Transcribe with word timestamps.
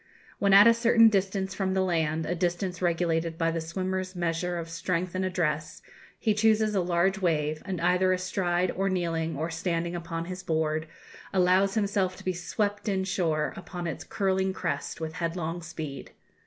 When 0.39 0.51
at 0.51 0.65
a 0.65 0.73
certain 0.73 1.09
distance 1.09 1.53
from 1.53 1.75
the 1.75 1.83
land, 1.83 2.25
a 2.25 2.33
distance 2.33 2.81
regulated 2.81 3.37
by 3.37 3.51
the 3.51 3.61
swimmer's 3.61 4.15
measure 4.15 4.57
of 4.57 4.67
strength 4.67 5.13
and 5.13 5.23
address, 5.23 5.83
he 6.17 6.33
chooses 6.33 6.73
a 6.73 6.81
large 6.81 7.19
wave, 7.19 7.61
and 7.65 7.79
either 7.79 8.11
astride, 8.11 8.71
or 8.71 8.89
kneeling, 8.89 9.37
or 9.37 9.51
standing 9.51 9.95
upon 9.95 10.25
his 10.25 10.41
board, 10.41 10.87
allows 11.31 11.75
himself 11.75 12.15
to 12.15 12.25
be 12.25 12.33
swept 12.33 12.89
in 12.89 13.03
shore 13.03 13.53
upon 13.55 13.85
its 13.85 14.03
curling 14.03 14.53
crest 14.53 14.99
with 14.99 15.13
headlong 15.13 15.61
speed. 15.61 16.09